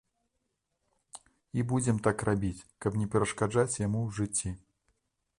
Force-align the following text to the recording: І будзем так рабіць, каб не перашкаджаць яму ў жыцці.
І 1.59 1.65
будзем 1.71 1.99
так 2.07 2.23
рабіць, 2.29 2.65
каб 2.85 2.97
не 3.01 3.05
перашкаджаць 3.15 3.79
яму 3.87 3.99
ў 4.07 4.15
жыцці. 4.21 4.49